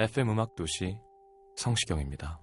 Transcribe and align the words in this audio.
FM 0.00 0.30
음악 0.30 0.54
도시 0.54 0.96
성시경입니다. 1.56 2.38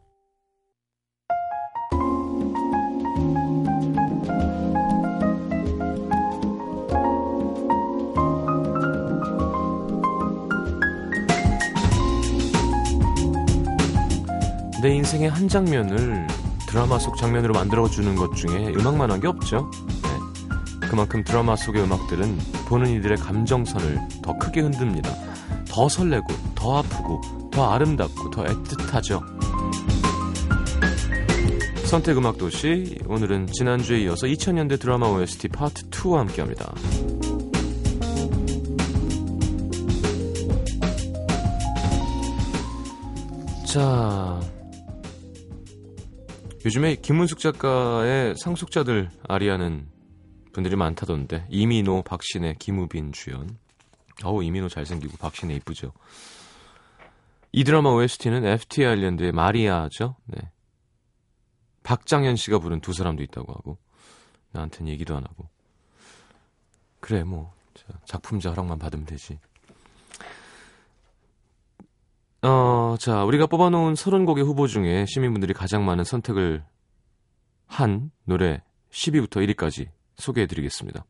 내 14.82 14.90
인생의 14.94 15.30
한 15.30 15.48
장면을 15.48 16.28
드라마 16.68 17.00
속 17.00 17.18
장면으로 17.18 17.54
만들어주는 17.54 18.16
것 18.16 18.36
중에 18.36 18.68
음악만 18.76 19.12
한 19.12 19.20
게 19.20 19.28
없죠. 19.28 19.72
네. 20.04 20.88
그만큼 20.90 21.24
드라마 21.24 21.56
속의 21.56 21.84
음악들은 21.84 22.38
보는 22.68 22.90
이들의 22.92 23.18
감정선을 23.18 24.00
더 24.22 24.38
크게 24.38 24.60
흔듭니다. 24.62 25.10
더 25.76 25.90
설레고, 25.90 26.28
더 26.56 26.78
아프고, 26.78 27.20
더 27.52 27.70
아름답고, 27.72 28.30
더 28.30 28.46
애틋하죠. 28.46 29.22
선택 31.86 32.18
음악 32.18 32.38
도시 32.38 32.98
오늘은 33.08 33.48
지난주에 33.48 34.04
이어서 34.04 34.26
2000년대 34.26 34.80
드라마 34.80 35.10
OST 35.10 35.50
파트 35.50 35.90
2와 35.90 36.20
함께합니다. 36.20 36.74
자, 43.66 44.40
요즘에 46.64 46.96
김문숙 46.96 47.40
작가의 47.40 48.36
상속자들 48.38 49.10
아리아는 49.28 49.88
분들이 50.54 50.78
많다던데 50.78 51.48
이민호, 51.50 52.04
박신혜, 52.04 52.56
김우빈 52.60 53.12
주연. 53.12 53.65
어우 54.24 54.44
이민호 54.44 54.70
잘생기고 54.70 55.18
박신혜 55.18 55.56
이쁘죠. 55.56 55.92
이 57.52 57.64
드라마 57.64 57.90
OST는 57.92 58.46
FT 58.46 58.86
아일랜드의 58.86 59.32
마리아죠. 59.32 60.16
네. 60.26 60.52
박장현 61.84 62.36
씨가 62.36 62.60
부른 62.60 62.82
두 62.82 62.94
사람도 62.94 63.22
있다고 63.24 63.54
하고 63.54 63.78
나한테는 64.52 64.92
얘기도 64.92 65.16
안 65.16 65.24
하고 65.24 65.50
그래 67.00 67.24
뭐 67.24 67.54
작품자 68.06 68.50
허락만 68.50 68.80
받으면 68.80 69.06
되지. 69.06 69.40
어, 72.42 72.96
자, 73.00 73.24
우리가 73.24 73.48
뽑아놓은 73.48 73.94
30곡의 73.94 74.44
후보 74.46 74.68
중에 74.68 75.06
시민분들이 75.08 75.54
가장 75.54 75.84
많은 75.84 76.04
선택을 76.04 76.64
한 77.66 78.12
노래 78.24 78.62
10위부터 78.92 79.56
1위까지 79.56 79.90
소개해드리겠습니다. 80.18 81.06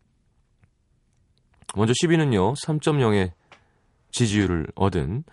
먼저 1.75 1.93
10위는요, 1.93 2.55
3.0의 2.55 3.31
지지율을 4.11 4.67
얻은 4.75 5.23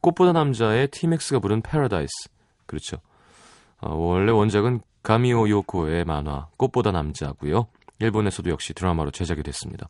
꽃보다 0.00 0.32
남자의 0.32 0.88
티맥스가 0.88 1.40
부른 1.40 1.62
패러다이스. 1.62 2.28
그렇죠. 2.66 2.98
어, 3.78 3.94
원래 3.94 4.30
원작은 4.30 4.80
가미오 5.02 5.48
요코의 5.48 6.04
만화 6.04 6.48
꽃보다 6.56 6.92
남자고요. 6.92 7.68
일본에서도 7.98 8.50
역시 8.50 8.74
드라마로 8.74 9.10
제작이 9.10 9.42
됐습니다. 9.42 9.88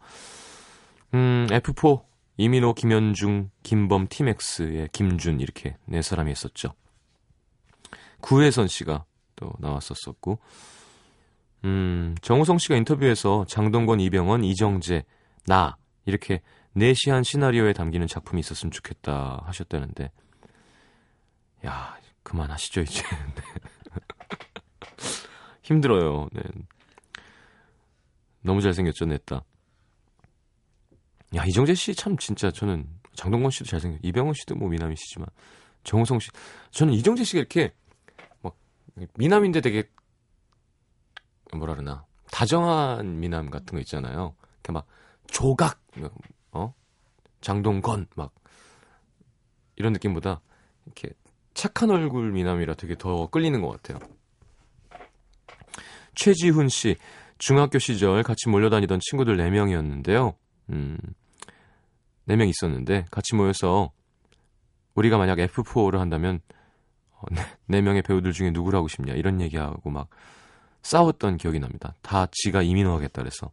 음, 1.15 1.47
F4 1.50 2.03
이민호, 2.39 2.75
김현중, 2.75 3.50
김범, 3.62 4.09
티맥스의 4.09 4.91
김준 4.93 5.41
이렇게 5.41 5.77
네 5.87 6.03
사람이 6.03 6.31
있었죠. 6.33 6.75
구혜선 8.21 8.69
씨가 8.69 9.05
또 9.37 9.53
나왔었었고, 9.59 10.39
음, 11.65 12.15
정우성 12.21 12.59
씨가 12.59 12.77
인터뷰에서 12.77 13.47
장동건, 13.49 14.00
이병헌, 14.00 14.45
이정재, 14.45 15.05
나 15.47 15.77
이렇게 16.06 16.41
내시한 16.72 17.22
시나리오에 17.22 17.72
담기는 17.72 18.06
작품이 18.06 18.41
있었으면 18.41 18.71
좋겠다 18.71 19.43
하셨다는데, 19.44 20.11
야 21.67 21.99
그만하시죠 22.22 22.83
이제. 22.83 23.03
힘들어요. 25.62 26.28
네. 26.33 26.43
너무 28.41 28.62
잘생겼죠, 28.62 29.06
냈다. 29.06 29.43
야, 31.34 31.45
이정재 31.45 31.75
씨 31.75 31.95
참 31.95 32.16
진짜 32.16 32.50
저는 32.50 32.87
장동건 33.15 33.50
씨도 33.50 33.66
잘생겼, 33.66 34.00
이병헌 34.03 34.34
씨도 34.34 34.55
뭐 34.55 34.69
미남이시지만 34.69 35.27
정우성 35.83 36.21
씨, 36.21 36.31
저는 36.71 36.95
이정재 36.95 37.25
씨가 37.25 37.41
이렇게 37.41 37.75
막 38.43 38.56
미남인데 39.15 39.61
되게 39.61 39.91
뭐라 41.53 41.75
그러나 41.75 42.06
다정한 42.31 43.19
미남 43.19 43.50
같은 43.50 43.75
거 43.75 43.81
있잖아요. 43.81 44.37
이렇게 44.55 44.72
막 44.72 44.87
조각, 45.28 45.81
어, 46.53 46.75
장동건 47.41 48.06
막 48.14 48.32
이런 49.76 49.92
느낌보다 49.92 50.41
이렇게 50.87 51.10
착한 51.54 51.91
얼굴 51.91 52.32
미남이라 52.32 52.75
되게 52.75 52.97
더 52.97 53.28
끌리는 53.28 53.60
것 53.60 53.70
같아요. 53.70 53.98
최지훈 56.15 56.69
씨, 56.69 56.97
중학교 57.38 57.78
시절 57.78 58.22
같이 58.22 58.48
몰려다니던 58.48 59.00
친구들 59.03 59.36
4명이었는데요. 59.36 60.34
음, 60.70 60.98
4명 62.28 62.48
있었는데 62.48 63.06
같이 63.10 63.34
모여서 63.34 63.92
우리가 64.94 65.19
만약 65.19 65.38
F4를 65.38 65.98
한다면 65.98 66.41
어, 67.10 67.22
4명의 67.70 68.04
배우들 68.04 68.32
중에 68.32 68.50
누구를 68.50 68.76
하고 68.76 68.88
싶냐 68.88 69.15
이런 69.15 69.41
얘기하고 69.41 69.91
막 69.91 70.09
싸웠던 70.82 71.36
기억이 71.36 71.59
납니다. 71.59 71.94
다 72.03 72.26
지가 72.31 72.62
이민호 72.62 72.92
하겠다 72.92 73.22
그래서 73.22 73.50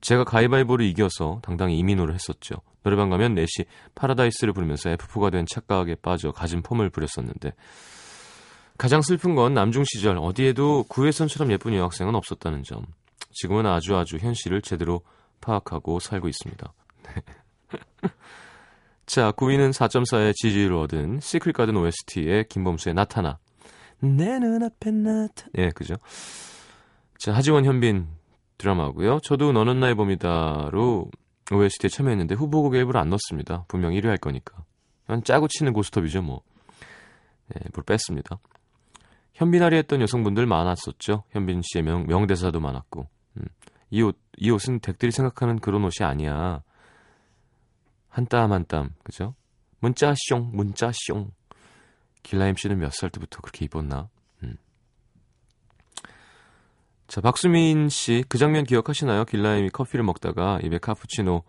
제가 0.00 0.24
가위바위보를 0.24 0.86
이겨서 0.86 1.40
당당히 1.42 1.78
이민호를 1.78 2.14
했었죠. 2.14 2.56
노래방 2.82 3.10
가면 3.10 3.34
넷이 3.34 3.66
파라다이스를 3.94 4.52
부르면서 4.52 4.90
F4가 4.90 5.32
된 5.32 5.44
착각에 5.46 5.96
빠져 5.96 6.30
가진 6.30 6.62
폼을 6.62 6.90
부렸었는데 6.90 7.52
가장 8.78 9.02
슬픈 9.02 9.34
건 9.34 9.54
남중 9.54 9.82
시절 9.84 10.16
어디에도 10.18 10.84
구혜선처럼 10.84 11.50
예쁜 11.52 11.74
여학생은 11.74 12.14
없었다는 12.14 12.62
점. 12.62 12.86
지금은 13.32 13.66
아주 13.66 13.96
아주 13.96 14.16
현실을 14.18 14.62
제대로 14.62 15.02
파악하고 15.40 15.98
살고 15.98 16.28
있습니다. 16.28 16.72
자, 19.06 19.32
9위는 19.32 19.72
4.4의 19.72 20.34
지지율을 20.34 20.76
얻은 20.76 21.20
시크릿 21.20 21.56
가든 21.56 21.76
OST의 21.76 22.44
김범수의 22.48 22.94
나타나. 22.94 23.38
내 24.00 24.38
눈앞에 24.38 24.92
나타. 24.92 25.46
예, 25.56 25.70
그죠? 25.70 25.94
자, 27.18 27.32
하지원 27.34 27.64
현빈 27.64 28.06
드라마고요. 28.58 29.20
저도 29.20 29.52
너는 29.52 29.80
나의 29.80 29.94
봄이다로 29.94 31.10
OST에 31.52 31.88
참여했는데 31.88 32.34
후보곡에 32.34 32.78
일부러 32.78 33.00
안 33.00 33.08
넣었습니다. 33.08 33.64
분명 33.68 33.92
1위 33.92 34.06
할 34.06 34.18
거니까. 34.18 34.64
그냥 35.06 35.22
짜고 35.22 35.48
치는 35.48 35.72
고스톱이죠, 35.72 36.22
뭐. 36.22 36.42
예, 37.54 37.60
물 37.72 37.84
뺐습니다. 37.84 38.38
현빈아리 39.34 39.76
했던 39.76 40.00
여성분들 40.02 40.44
많았었죠. 40.46 41.24
현빈 41.30 41.62
씨의 41.62 41.84
명, 41.84 42.06
명대사도 42.06 42.60
많았고. 42.60 43.08
음. 43.38 43.44
이 43.90 44.02
옷, 44.02 44.18
이 44.36 44.50
옷은 44.50 44.80
댁들이 44.80 45.12
생각하는 45.12 45.58
그런 45.60 45.82
옷이 45.84 46.04
아니야. 46.06 46.62
한 48.10 48.26
땀 48.26 48.52
한 48.52 48.64
땀, 48.66 48.90
그죠? 49.04 49.34
문자 49.80 50.12
숑, 50.12 50.50
문자 50.52 50.90
숑. 50.90 51.30
길라임 52.24 52.56
씨는 52.56 52.78
몇 52.78 52.92
살 52.92 53.10
때부터 53.10 53.40
그렇게 53.40 53.64
입었나? 53.64 54.08
음. 57.08 57.10
자, 57.10 57.20
박수민 57.20 57.88
씨, 57.88 58.24
그 58.28 58.38
장면 58.38 58.64
기억하시나요? 58.64 59.24
길라임이 59.24 59.70
커피를 59.70 60.04
먹다가 60.04 60.60
입에 60.62 60.78
카푸치노 60.78 61.42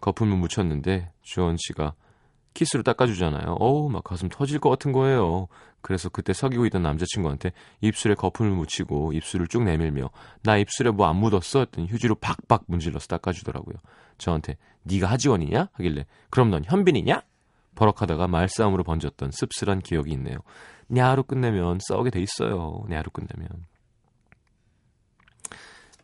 거품을 0.00 0.36
묻혔는데 0.36 1.10
주원 1.22 1.56
씨가 1.58 1.94
키스로 2.54 2.82
닦아주잖아요. 2.82 3.56
어우, 3.58 3.88
막 3.88 4.04
가슴 4.04 4.28
터질 4.28 4.58
것 4.60 4.70
같은 4.70 4.92
거예요. 4.92 5.48
그래서 5.80 6.08
그때 6.08 6.32
사귀고 6.32 6.66
있던 6.66 6.82
남자친구한테 6.82 7.52
입술에 7.80 8.14
거품을 8.14 8.52
묻히고 8.52 9.12
입술을 9.14 9.48
쭉 9.48 9.64
내밀며 9.64 10.10
나 10.42 10.56
입술에 10.56 10.90
뭐 10.90 11.06
안 11.08 11.16
묻었어? 11.16 11.60
했더니 11.60 11.88
휴지로 11.88 12.14
박박 12.16 12.64
문질러서 12.66 13.06
닦아주더라고요. 13.08 13.76
저한테 14.18 14.56
네가 14.84 15.08
하지원이냐? 15.08 15.70
하길래 15.72 16.06
그럼 16.30 16.50
넌 16.50 16.62
현빈이냐? 16.64 17.22
버럭하다가 17.74 18.28
말싸움으로 18.28 18.84
번졌던 18.84 19.30
씁쓸한 19.32 19.80
기억이 19.80 20.12
있네요. 20.12 20.36
냐로 20.88 21.22
끝내면 21.24 21.78
싸우게 21.80 22.10
돼 22.10 22.20
있어요. 22.20 22.84
냐로 22.88 23.10
끝내면. 23.10 23.48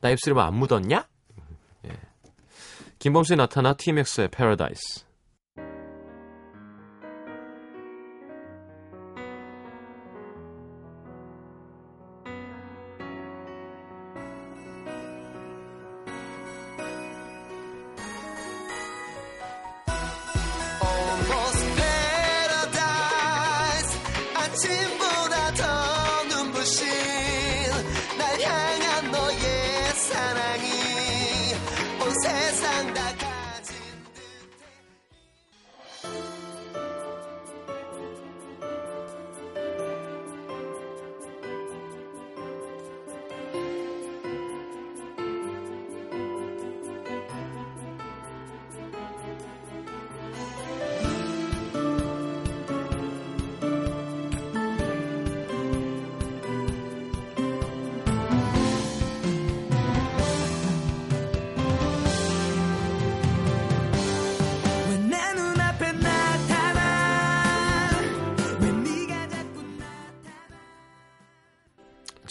나 0.00 0.11
입술에 0.11 0.35
뭐 0.35 0.45
안 0.45 0.55
묻었냐? 0.55 1.09
예. 1.87 1.91
김범수에 2.99 3.37
나타나 3.37 3.75
TMX의 3.75 4.29
Paradise. 4.29 5.05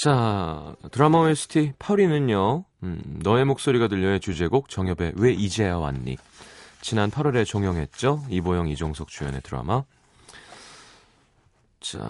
자, 0.07 0.73
드라마 0.93 1.19
OST 1.19 1.73
파리는요, 1.79 2.63
음, 2.83 3.19
너의 3.23 3.43
목소리가 3.43 3.89
들려의 3.89 4.21
주제곡 4.21 4.69
정엽의 4.69 5.15
왜 5.17 5.33
이제야 5.33 5.75
왔니? 5.75 6.15
지난 6.79 7.11
8월에 7.11 7.45
종영했죠? 7.45 8.23
이보영, 8.29 8.69
이종석 8.69 9.09
주연의 9.09 9.41
드라마. 9.41 9.83
자, 11.81 12.09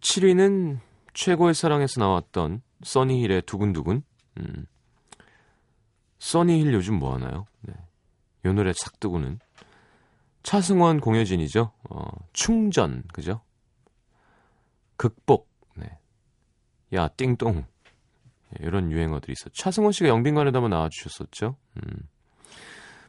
7위는 0.00 0.78
최고의 1.12 1.52
사랑에서 1.52 2.00
나왔던 2.00 2.62
써니힐의 2.82 3.42
두근두근. 3.42 4.02
음, 4.38 4.66
써니힐 6.18 6.72
요즘 6.72 6.94
뭐 6.94 7.12
하나요? 7.12 7.44
네. 7.60 7.74
요 8.46 8.54
노래 8.54 8.72
착두구는 8.72 9.38
차승원 10.44 10.98
공효진이죠. 11.00 11.72
어, 11.90 12.08
충전, 12.32 13.02
그죠? 13.12 13.42
극복, 14.96 15.50
네. 15.50 15.51
야, 16.94 17.08
띵동. 17.08 17.64
예, 18.60 18.66
이런 18.66 18.90
유행어들이 18.90 19.32
있었죠. 19.32 19.54
차승원 19.54 19.92
씨가 19.92 20.08
영빈관에도 20.08 20.58
한번 20.58 20.70
나와주셨었죠. 20.70 21.56
음. 21.76 22.08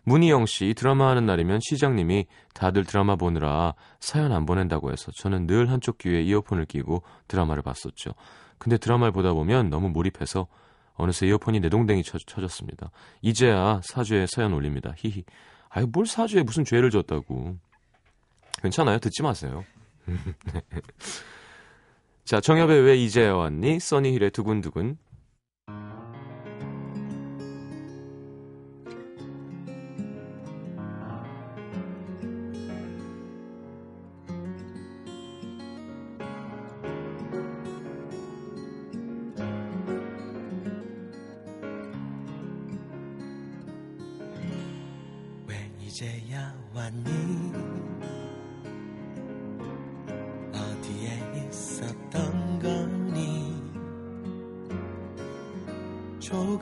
문희영 0.06 0.46
씨, 0.48 0.70
이 0.70 0.74
드라마 0.74 1.10
하는 1.10 1.26
날이면 1.26 1.60
시장님이 1.62 2.26
다들 2.54 2.84
드라마 2.84 3.16
보느라 3.16 3.74
사연 4.00 4.34
안 4.34 4.46
보낸다고 4.46 4.92
해서 4.92 5.12
저는 5.16 5.48
늘 5.48 5.70
한쪽 5.70 5.98
귀에 5.98 6.22
이어폰을 6.22 6.66
끼고 6.66 7.04
드라마를 7.28 7.64
봤었죠. 7.64 8.12
근데 8.58 8.78
드라마를 8.78 9.14
보다 9.14 9.34
보면 9.34 9.70
너무 9.70 9.90
몰입해서 9.90 10.48
어느새 10.96 11.28
이어폰이 11.28 11.60
내 11.60 11.70
동댕이 11.70 12.04
쳐, 12.04 12.18
쳐졌습니다. 12.18 12.92
이제야 13.22 13.80
사주에 13.84 14.26
사연 14.28 14.54
올립니다. 14.54 14.94
히히. 14.98 15.24
아유, 15.70 15.88
뭘 15.92 16.06
사주에 16.06 16.44
무슨 16.44 16.66
죄를 16.66 16.92
졌다고. 16.92 17.58
괜찮아요. 18.62 19.00
듣지 19.00 19.24
마세요. 19.24 19.64
자, 22.26 22.40
정엽의 22.40 22.82
왜 22.84 22.96
이제야 22.96 23.34
왔니? 23.34 23.80
써니힐의 23.82 24.32
두근두근. 24.32 24.98
왜 45.48 45.72
이제야 45.82 46.56
왔니 46.74 47.63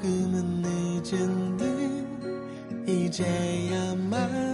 조금은 0.01 0.63
늦은 0.63 1.57
듯 1.57 2.89
이제야 2.89 3.93
만 3.95 4.50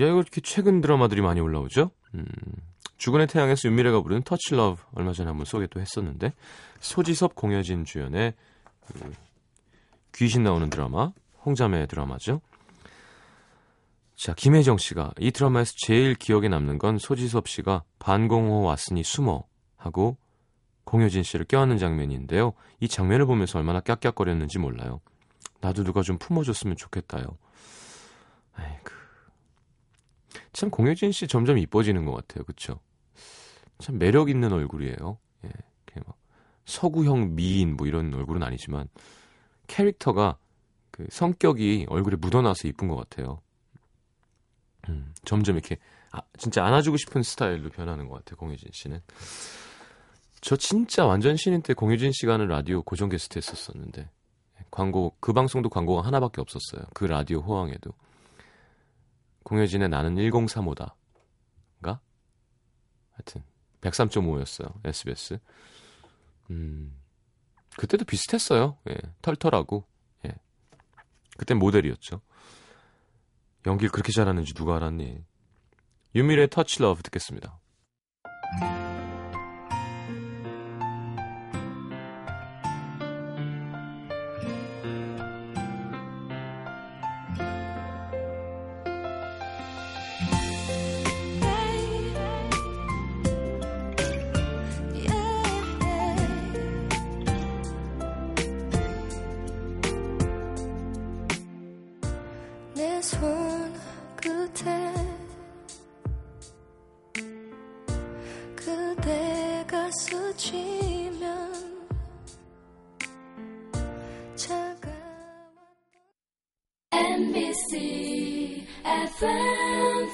야, 0.00 0.06
이거 0.06 0.18
이렇게 0.18 0.40
최근 0.40 0.80
드라마들이 0.80 1.20
많이 1.20 1.40
올라오죠? 1.40 1.90
음, 2.14 2.24
주군의 2.98 3.26
태양에서 3.26 3.68
윤미래가 3.68 4.02
부른 4.02 4.22
Touch 4.22 4.54
Love 4.54 4.82
얼마 4.94 5.12
전에 5.12 5.28
한번 5.28 5.44
소개 5.44 5.66
또 5.66 5.80
했었는데 5.80 6.32
소지섭 6.80 7.34
공효진 7.34 7.84
주연의 7.84 8.34
그 8.86 9.12
귀신 10.14 10.42
나오는 10.42 10.68
드라마 10.70 11.12
홍자매 11.44 11.86
드라마죠. 11.86 12.40
자 14.16 14.34
김혜정 14.34 14.78
씨가 14.78 15.12
이 15.20 15.30
드라마에서 15.30 15.74
제일 15.76 16.14
기억에 16.14 16.48
남는 16.48 16.78
건 16.78 16.98
소지섭 16.98 17.48
씨가 17.48 17.84
방공호 18.00 18.62
왔으니 18.62 19.04
숨어 19.04 19.44
하고 19.76 20.16
공효진 20.84 21.22
씨를 21.22 21.44
껴안는 21.44 21.78
장면인데요. 21.78 22.52
이 22.80 22.88
장면을 22.88 23.26
보면서 23.26 23.58
얼마나 23.58 23.80
꺅꺅거렸는지 23.80 24.58
몰라요. 24.58 25.00
나도 25.60 25.84
누가 25.84 26.02
좀 26.02 26.18
품어줬으면 26.18 26.76
좋겠다요. 26.76 27.24
아이고. 28.54 28.97
참 30.52 30.70
공효진 30.70 31.12
씨 31.12 31.26
점점 31.26 31.58
이뻐지는 31.58 32.04
것 32.04 32.12
같아요. 32.12 32.44
그쵸? 32.44 32.80
참 33.78 33.98
매력 33.98 34.28
있는 34.28 34.52
얼굴이에요. 34.52 35.18
예, 35.44 35.48
이렇게 35.48 36.00
막 36.06 36.16
서구형 36.66 37.34
미인 37.36 37.76
뭐 37.76 37.86
이런 37.86 38.12
얼굴은 38.12 38.42
아니지만 38.42 38.88
캐릭터가 39.66 40.38
그 40.90 41.06
성격이 41.10 41.86
얼굴에 41.88 42.16
묻어나서 42.16 42.68
이쁜 42.68 42.88
것 42.88 42.96
같아요. 42.96 43.40
음, 44.88 45.12
점점 45.24 45.56
이렇게 45.56 45.76
아, 46.10 46.20
진짜 46.38 46.64
안아주고 46.64 46.96
싶은 46.96 47.22
스타일로 47.22 47.70
변하는 47.70 48.08
것 48.08 48.16
같아요. 48.16 48.36
공효진 48.36 48.70
씨는. 48.72 49.00
저 50.40 50.56
진짜 50.56 51.04
완전 51.04 51.36
신인 51.36 51.62
때 51.62 51.74
공효진 51.74 52.12
씨가 52.12 52.34
하는 52.34 52.48
라디오 52.48 52.82
고정 52.82 53.08
게스트 53.08 53.38
했었었는데 53.38 54.08
광고 54.70 55.16
그 55.20 55.32
방송도 55.32 55.68
광고가 55.68 56.02
하나밖에 56.02 56.40
없었어요. 56.40 56.86
그 56.94 57.04
라디오 57.04 57.40
호황에도. 57.40 57.92
공효진의 59.48 59.88
나는 59.88 60.16
1035다 60.16 60.92
가 61.80 62.00
하여튼 63.12 63.42
103.5였어요. 63.80 64.74
SBS. 64.84 65.38
음. 66.50 66.94
그때도 67.78 68.04
비슷했어요. 68.04 68.76
예. 68.90 68.96
털털하고. 69.22 69.86
예. 70.26 70.34
그땐 71.38 71.58
모델이었죠. 71.58 72.20
연기를 73.66 73.90
그렇게 73.90 74.12
잘하는지 74.12 74.52
누가 74.52 74.76
알았니? 74.76 75.24
윤미래의 76.14 76.50
Touch 76.50 76.82
Love 76.82 77.02
듣겠습니다. 77.02 77.58
내 78.60 78.77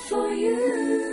for 0.08 0.34
you 0.34 1.03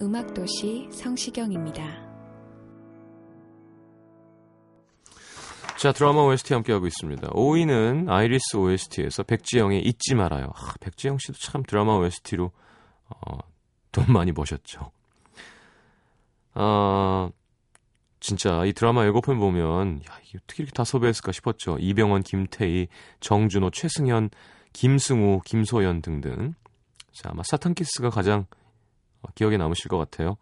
음악도시 0.00 0.88
성시경입니다. 0.92 1.84
자, 5.78 5.92
드라마 5.92 6.22
OST 6.22 6.54
함께하고 6.54 6.86
있습니다. 6.86 7.28
5위는 7.28 8.08
아이리스 8.08 8.56
OST에서 8.56 9.22
백지영의 9.22 9.82
잊지 9.82 10.14
말아요. 10.14 10.46
아, 10.54 10.72
백지영 10.80 11.18
씨도 11.18 11.38
참 11.38 11.62
드라마 11.62 11.96
OST로 11.96 12.52
어, 13.08 13.38
돈 13.92 14.06
많이 14.08 14.32
버셨죠. 14.32 14.90
아, 16.54 17.30
진짜 18.20 18.64
이 18.64 18.72
드라마 18.72 19.04
예고편 19.04 19.38
보면 19.38 20.00
야, 20.08 20.18
이게 20.24 20.38
어떻게 20.42 20.62
이렇게 20.62 20.72
다 20.72 20.84
섭외했을까 20.84 21.32
싶었죠. 21.32 21.76
이병헌, 21.78 22.22
김태희, 22.22 22.88
정준호, 23.20 23.70
최승현, 23.70 24.30
김승우, 24.72 25.42
김소연 25.44 26.00
등등. 26.00 26.54
자, 27.12 27.28
아마 27.30 27.42
사탕키스가 27.44 28.08
가장 28.08 28.46
어, 28.50 28.63
기억에 29.34 29.56
남으실 29.56 29.88
것 29.88 29.98
같아요. 29.98 30.36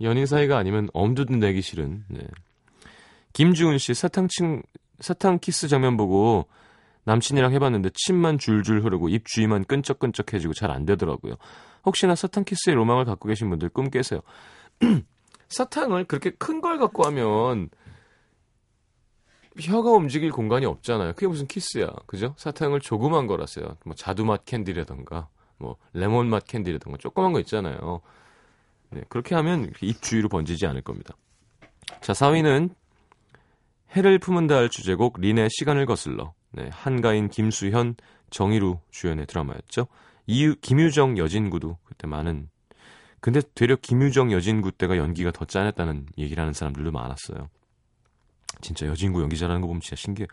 연인 0.00 0.26
사이가 0.26 0.56
아니면 0.58 0.88
엄두도 0.92 1.36
내기 1.36 1.62
싫은 1.62 2.04
네. 2.08 2.20
김주은 3.32 3.78
씨 3.78 3.94
사탕 3.94 4.28
친 4.28 4.62
사탕 5.00 5.38
키스 5.38 5.68
장면 5.68 5.96
보고 5.96 6.48
남친이랑 7.04 7.52
해봤는데 7.52 7.90
침만 7.94 8.38
줄줄 8.38 8.84
흐르고 8.84 9.08
입 9.08 9.26
주위만 9.26 9.64
끈적끈적해지고 9.64 10.54
잘 10.54 10.70
안 10.70 10.84
되더라고요. 10.86 11.34
혹시나 11.84 12.14
사탕 12.14 12.44
키스의 12.44 12.76
로망을 12.76 13.04
갖고 13.04 13.28
계신 13.28 13.50
분들 13.50 13.68
꿈 13.70 13.90
깨세요. 13.90 14.20
사탕을 15.48 16.04
그렇게 16.04 16.30
큰 16.30 16.60
걸 16.60 16.78
갖고 16.78 17.04
하면 17.06 17.68
혀가 19.60 19.90
움직일 19.90 20.30
공간이 20.30 20.64
없잖아요. 20.64 21.12
그게 21.12 21.26
무슨 21.26 21.46
키스야, 21.46 21.88
그죠? 22.06 22.34
사탕을 22.38 22.80
조그만 22.80 23.26
거라서요. 23.26 23.76
뭐 23.84 23.94
자두맛 23.94 24.44
캔디라던가, 24.46 25.28
뭐 25.62 25.76
레몬 25.92 26.28
맛 26.28 26.44
캔디라던가 26.44 26.98
조그만 26.98 27.32
거 27.32 27.38
있잖아요. 27.40 28.00
네, 28.90 29.02
그렇게 29.08 29.36
하면 29.36 29.72
입 29.80 30.02
주위로 30.02 30.28
번지지 30.28 30.66
않을 30.66 30.82
겁니다. 30.82 31.14
자, 32.00 32.12
4위는 32.12 32.74
해를 33.94 34.18
품은다 34.18 34.56
할 34.56 34.68
주제곡 34.68 35.20
린의 35.20 35.48
시간을 35.50 35.86
거슬러 35.86 36.34
네, 36.50 36.68
한가인 36.72 37.28
김수현 37.28 37.94
정희루 38.30 38.80
주연의 38.90 39.26
드라마였죠. 39.26 39.86
이유 40.26 40.56
김유정 40.56 41.16
여진구도 41.16 41.78
그때 41.84 42.06
많은 42.06 42.48
근데 43.20 43.40
되려 43.54 43.76
김유정 43.76 44.32
여진구 44.32 44.72
때가 44.72 44.96
연기가 44.96 45.30
더 45.30 45.44
짠했다는 45.44 46.06
얘기를 46.18 46.40
하는 46.40 46.52
사람들도 46.52 46.90
많았어요. 46.90 47.48
진짜 48.60 48.86
여진구 48.86 49.22
연기 49.22 49.38
잘하는 49.38 49.60
거 49.60 49.68
보면 49.68 49.80
진짜 49.80 49.94
신기해. 49.96 50.26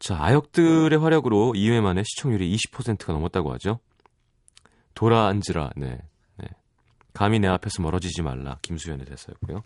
자 0.00 0.20
아역들의 0.20 0.98
활약으로 0.98 1.52
2회 1.54 1.80
만에 1.80 2.02
시청률이 2.02 2.56
20%가 2.56 3.12
넘었다고 3.12 3.52
하죠. 3.52 3.78
돌아 4.94 5.26
앉으라 5.26 5.70
네, 5.76 5.98
네. 6.36 6.48
감히 7.12 7.38
내 7.38 7.48
앞에서 7.48 7.82
멀어지지 7.82 8.22
말라 8.22 8.58
김수현의 8.62 9.06
대사였고요. 9.06 9.62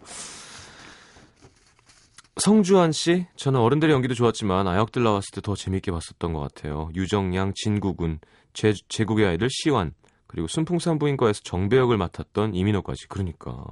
성주한 2.37 2.90
씨, 2.93 3.26
저는 3.37 3.61
어른들의 3.61 3.95
연기도 3.95 4.14
좋았지만 4.14 4.66
아역들 4.66 5.02
나왔을 5.04 5.31
때 5.35 5.40
더 5.40 5.54
재밌게 5.54 5.93
봤었던 5.93 6.33
것 6.33 6.40
같아요. 6.40 6.90
유정양, 6.95 7.52
진구군, 7.54 8.19
제, 8.52 8.73
제국의 8.88 9.26
아이들 9.26 9.49
시완, 9.50 9.93
그리고 10.26 10.49
순풍산부인과에서 10.49 11.43
정배역을 11.45 11.97
맡았던 11.97 12.54
이민호까지. 12.54 13.07
그러니까 13.09 13.64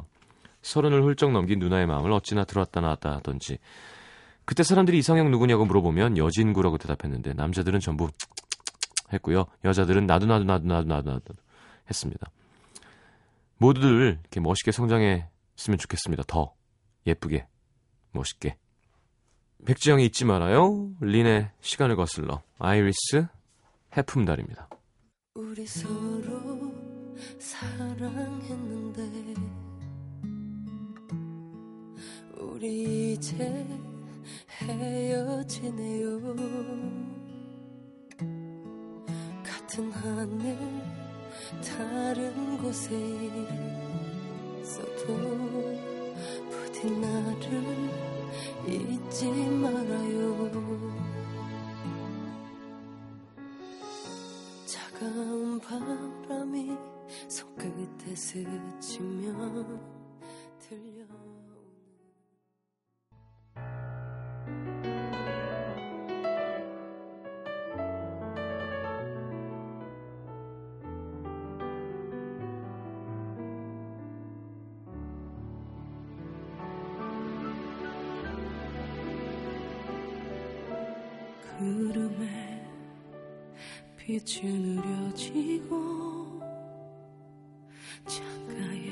서른을 0.63 1.03
훌쩍 1.03 1.33
넘긴 1.33 1.59
누나의 1.59 1.87
마음을 1.87 2.13
어찌나 2.13 2.45
들었다 2.45 2.81
놨다 2.81 3.17
하던지. 3.17 3.59
그때 4.45 4.63
사람들이 4.63 4.99
이상형 4.99 5.31
누구냐고 5.31 5.65
물어보면 5.65 6.19
여진구라고 6.19 6.79
대답했는데 6.79 7.35
남자들은 7.35 7.81
전부 7.81 8.11
했고요. 9.13 9.47
여자들은 9.65 10.07
나도 10.07 10.27
나도 10.27 10.45
나도 10.45 10.67
나도 10.67 10.87
나도 10.87 11.11
나도 11.11 11.35
했습니다. 11.89 12.31
모두들 13.59 14.19
이렇게 14.21 14.41
멋있게 14.41 14.73
성장했으면 14.73 15.79
좋겠습니다. 15.79 16.25
더 16.27 16.55
예쁘게. 17.07 17.47
멋있게. 18.13 18.57
백지영이 19.65 20.05
잊지 20.07 20.25
말아요. 20.25 20.91
린의 21.01 21.51
시간을 21.61 21.97
거슬러. 21.97 22.43
아이리스 22.59 23.27
해품달입니다. 23.97 24.69
우리 25.35 25.67
서로 25.67 26.73
사랑했는데 27.39 29.03
우리 32.39 33.15
이제 33.15 33.67
헤어지네요 34.61 36.21
같은 39.43 39.91
하늘 39.93 41.02
다른 41.61 42.59
곳에 42.59 42.95
있어도 44.61 45.07
부디 46.51 46.91
나를 46.91 47.63
잊지 48.67 49.27
말아요. 49.31 50.23
차가운 54.65 55.59
바람이 55.61 56.77
손끝에 57.29 58.15
스치며 58.15 59.55
들려 60.59 61.05
빛이 84.25 84.53
느려지고 84.53 86.41
창가에 88.07 88.89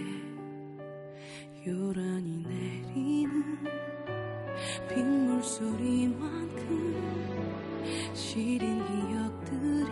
요란히 1.67 2.43
내리는 2.43 3.59
빗물 4.89 5.43
소리만큼 5.43 6.67
시린 8.13 8.85
기억들이 8.85 9.91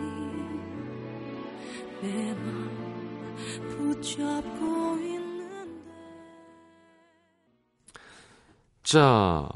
내 2.01 2.33
맘 2.33 2.69
붙잡고 3.69 4.97
있는데 4.99 5.69
자, 8.83 9.47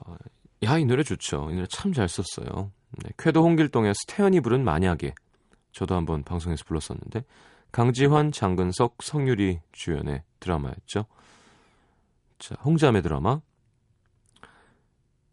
야, 0.64 0.78
이 0.78 0.86
노래 0.86 1.04
좋죠. 1.04 1.50
이 1.52 1.56
노래 1.56 1.68
참 1.68 1.92
잘 1.94 2.08
썼어요. 2.08 2.72
네, 3.04 3.10
쾌도 3.18 3.44
홍길동에서 3.44 4.00
태연이 4.08 4.40
부른 4.40 4.64
만약에. 4.64 5.14
저도 5.74 5.96
한번 5.96 6.24
방송에서 6.24 6.64
불렀었는데, 6.66 7.26
강지환, 7.72 8.32
장근석, 8.32 9.02
성유리 9.02 9.60
주연의 9.72 10.24
드라마였죠. 10.40 11.06
자, 12.38 12.56
홍자매 12.64 13.02
드라마. 13.02 13.42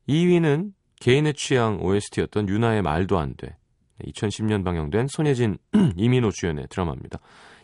2위는 0.08 0.72
개인의 1.00 1.34
취향 1.34 1.80
OST였던 1.82 2.48
유나의 2.48 2.82
말도 2.82 3.18
안 3.18 3.34
돼. 3.36 3.56
2010년 4.04 4.64
방영된 4.64 5.08
손예진, 5.08 5.58
이민호 5.96 6.30
주연의 6.30 6.68
드라마입니다. 6.68 7.18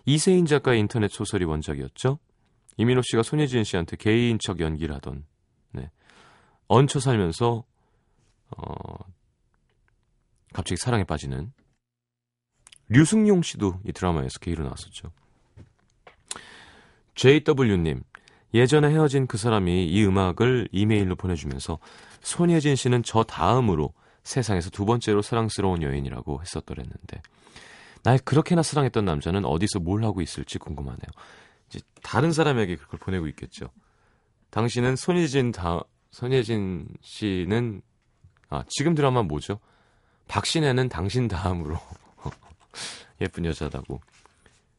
이세인 0.04 0.44
작가의 0.46 0.80
인터넷 0.80 1.10
소설이 1.10 1.44
원작이었죠. 1.44 2.18
이민호 2.76 3.00
씨가 3.02 3.22
손예진 3.22 3.64
씨한테 3.64 3.96
개인 3.96 4.38
척 4.38 4.60
연기를 4.60 4.94
하던, 4.96 5.24
네. 5.72 5.90
얹혀 6.68 7.00
살면서, 7.00 7.64
어, 8.56 8.96
갑자기 10.52 10.76
사랑에 10.76 11.04
빠지는 11.04 11.52
류승용 12.88 13.42
씨도 13.42 13.80
이 13.84 13.92
드라마에서 13.92 14.38
게이로 14.38 14.64
나왔었죠. 14.64 15.10
JW님, 17.14 18.02
예전에 18.54 18.88
헤어진 18.90 19.26
그 19.26 19.38
사람이 19.38 19.86
이 19.86 20.04
음악을 20.04 20.68
이메일로 20.72 21.16
보내주면서 21.16 21.78
손예진 22.20 22.76
씨는 22.76 23.02
저 23.02 23.22
다음으로 23.22 23.92
세상에서 24.22 24.70
두 24.70 24.84
번째로 24.84 25.22
사랑스러운 25.22 25.82
여인이라고 25.82 26.40
했었더랬는데 26.42 27.22
날 28.02 28.18
그렇게나 28.18 28.62
사랑했던 28.62 29.04
남자는 29.04 29.44
어디서 29.44 29.80
뭘 29.80 30.04
하고 30.04 30.20
있을지 30.20 30.58
궁금하네요. 30.58 30.98
이제 31.68 31.80
다른 32.02 32.32
사람에게 32.32 32.76
그걸 32.76 32.98
보내고 33.00 33.26
있겠죠. 33.28 33.70
당신은 34.50 34.96
손예진 34.96 35.52
다 35.52 35.82
손예진 36.10 36.88
씨는 37.02 37.82
아 38.48 38.64
지금 38.68 38.94
드라마 38.94 39.22
뭐죠? 39.22 39.58
박신혜는 40.28 40.88
당신 40.88 41.28
다음으로 41.28 41.78
예쁜 43.20 43.44
여자다고 43.44 44.00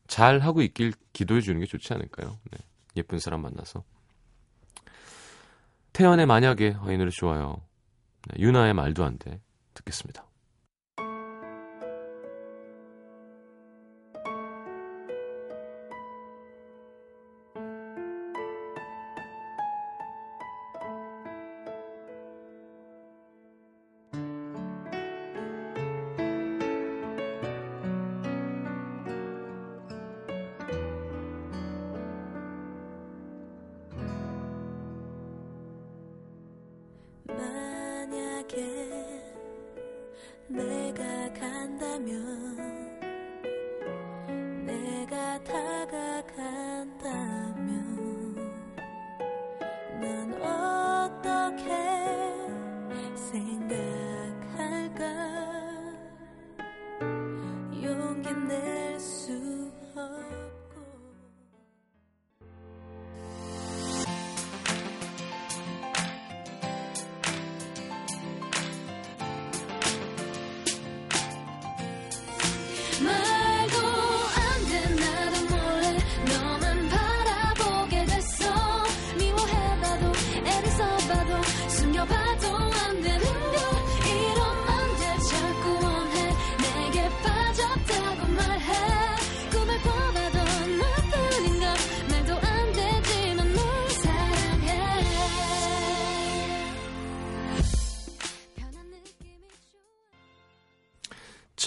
잘 0.07 0.39
하고 0.39 0.61
있길 0.61 0.93
기도해 1.13 1.41
주는 1.41 1.59
게 1.59 1.65
좋지 1.65 1.93
않을까요? 1.93 2.39
네. 2.51 2.57
예쁜 2.95 3.19
사람 3.19 3.41
만나서 3.41 3.83
태연의 5.93 6.25
만약에 6.25 6.77
어, 6.79 6.91
이 6.91 6.97
노래 6.97 7.09
좋아요. 7.11 7.61
네, 8.27 8.41
유나의 8.41 8.73
말도 8.73 9.03
안 9.03 9.17
돼 9.17 9.41
듣겠습니다. 9.73 10.25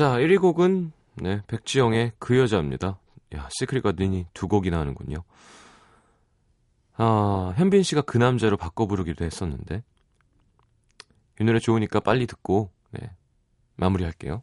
자, 0.00 0.12
1위 0.14 0.40
곡은 0.40 0.92
네, 1.16 1.42
백지영의 1.46 2.12
그 2.18 2.38
여자입니다. 2.38 2.98
야, 3.34 3.48
시크릿 3.50 3.82
가든이 3.82 4.28
두 4.32 4.48
곡이나 4.48 4.80
하는군요. 4.80 5.24
아, 6.96 7.52
현빈 7.58 7.82
씨가 7.82 8.00
그 8.00 8.16
남자로 8.16 8.56
바꿔 8.56 8.86
부르기도 8.86 9.26
했었는데 9.26 9.82
이 11.38 11.44
노래 11.44 11.58
좋으니까 11.58 12.00
빨리 12.00 12.26
듣고 12.26 12.70
네, 12.92 13.10
마무리할게요. 13.76 14.42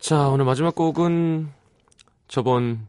자, 0.00 0.28
오늘 0.28 0.46
마지막 0.46 0.74
곡은 0.74 1.50
저번, 2.26 2.88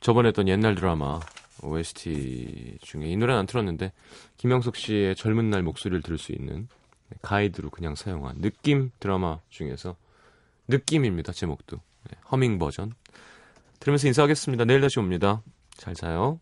저번에 0.00 0.28
했던 0.28 0.48
옛날 0.48 0.74
드라마 0.74 1.20
OST 1.62 2.78
중에 2.82 3.06
이 3.06 3.16
노래는 3.16 3.38
안 3.38 3.46
틀었는데, 3.46 3.92
김영석 4.36 4.74
씨의 4.74 5.14
젊은 5.14 5.48
날 5.48 5.62
목소리를 5.62 6.02
들을 6.02 6.18
수 6.18 6.32
있는 6.32 6.66
가이드로 7.22 7.70
그냥 7.70 7.94
사용한 7.94 8.40
느낌 8.40 8.90
드라마 8.98 9.38
중에서 9.48 9.94
느낌입니다, 10.66 11.32
제목도. 11.32 11.76
네, 12.10 12.18
허밍 12.32 12.58
버전. 12.58 12.92
들으면서 13.78 14.08
인사하겠습니다. 14.08 14.64
내일 14.64 14.80
다시 14.80 14.98
옵니다. 14.98 15.40
잘 15.76 15.94
자요. 15.94 16.40